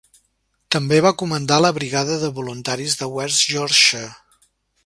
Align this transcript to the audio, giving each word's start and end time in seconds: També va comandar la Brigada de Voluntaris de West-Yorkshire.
També 0.75 0.97
va 1.07 1.11
comandar 1.23 1.59
la 1.61 1.71
Brigada 1.77 2.19
de 2.25 2.31
Voluntaris 2.39 2.99
de 3.03 3.13
West-Yorkshire. 3.19 4.05